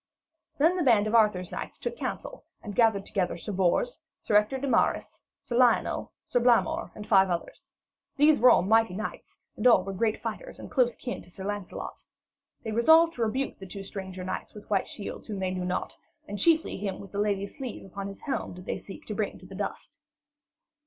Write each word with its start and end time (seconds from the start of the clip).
Then 0.57 0.77
the 0.77 0.83
band 0.83 1.05
of 1.05 1.13
Arthur's 1.13 1.51
knights 1.51 1.77
took 1.77 1.95
counsel 1.95 2.43
and 2.63 2.73
gathered 2.75 3.05
together 3.05 3.37
Sir 3.37 3.51
Bors, 3.51 3.99
Sir 4.19 4.35
Ector 4.35 4.57
de 4.57 4.67
Maris, 4.67 5.21
Sir 5.43 5.55
Lionel, 5.55 6.11
Sir 6.25 6.39
Blamore 6.39 6.89
and 6.95 7.05
five 7.05 7.29
others. 7.29 7.71
These 8.17 8.39
were 8.39 8.49
all 8.49 8.63
mighty 8.63 8.95
knights 8.95 9.37
and 9.55 9.67
all 9.67 9.83
were 9.83 9.93
great 9.93 10.19
fighters 10.19 10.57
and 10.57 10.71
close 10.71 10.95
kin 10.95 11.21
to 11.21 11.29
Sir 11.29 11.43
Lancelot. 11.43 12.01
They 12.63 12.71
resolved 12.71 13.13
to 13.13 13.21
rebuke 13.21 13.59
the 13.59 13.67
two 13.67 13.83
stranger 13.83 14.23
knights 14.23 14.55
with 14.55 14.67
white 14.71 14.87
shields 14.87 15.27
whom 15.27 15.37
they 15.37 15.51
knew 15.51 15.65
not; 15.65 15.95
and 16.27 16.39
chiefly 16.39 16.77
him 16.79 16.99
with 16.99 17.11
the 17.11 17.19
lady's 17.19 17.55
sleeve 17.59 17.85
upon 17.85 18.07
his 18.07 18.21
helm 18.21 18.55
did 18.55 18.65
they 18.65 18.79
seek 18.79 19.05
to 19.05 19.13
bring 19.13 19.37
to 19.37 19.45
the 19.45 19.53
dust. 19.53 19.99